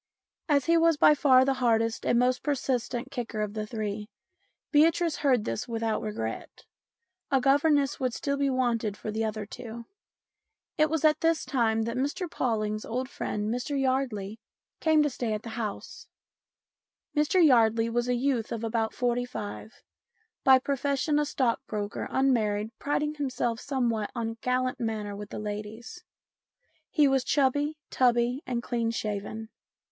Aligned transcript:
As 0.49 0.65
he 0.65 0.77
was 0.77 0.97
by 0.97 1.13
far 1.13 1.45
the 1.45 1.53
hardest 1.53 2.07
and 2.07 2.17
most 2.17 2.41
persistent 2.41 3.11
kicker 3.11 3.39
of 3.41 3.53
the 3.53 3.67
three, 3.67 4.09
Beatrice 4.71 5.17
heard 5.17 5.45
this 5.45 5.67
without 5.67 6.01
regret; 6.01 6.65
a 7.29 7.39
governess 7.39 7.99
would 7.99 8.11
still 8.15 8.35
be 8.35 8.49
wanted 8.49 8.97
for 8.97 9.11
the 9.11 9.23
other 9.23 9.45
two. 9.45 9.85
It 10.75 10.89
was 10.89 11.05
at 11.05 11.21
this 11.21 11.45
time 11.45 11.83
that 11.83 11.97
Mr 11.97 12.27
Pawling' 12.27 12.77
s 12.77 12.83
old 12.83 13.09
friend, 13.11 13.53
Mr 13.53 13.79
Yardley, 13.79 14.39
came 14.79 15.03
to 15.03 15.09
stay 15.11 15.33
at 15.33 15.43
the 15.43 15.49
house. 15.51 16.07
Mr 17.15 17.39
Yardley 17.45 17.87
was 17.87 18.07
a 18.07 18.15
youth 18.15 18.51
of 18.51 18.63
about 18.63 18.95
forty 18.95 19.23
five, 19.25 19.83
by 20.43 20.57
profession 20.57 21.19
a 21.19 21.25
stockbroker, 21.25 22.07
unmarried, 22.09 22.71
priding 22.79 23.13
him 23.13 23.29
self 23.29 23.59
somewhat 23.59 24.09
on 24.15 24.29
a 24.29 24.35
gallant 24.41 24.79
manner 24.79 25.15
with 25.15 25.29
the 25.29 25.37
ladies. 25.37 26.03
He 26.89 27.07
was 27.07 27.23
chubby, 27.23 27.77
tubby, 27.91 28.41
and 28.47 28.63
clean 28.63 28.89
shaven. 28.89 29.49